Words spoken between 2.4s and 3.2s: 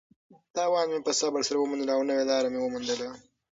مې وموندله.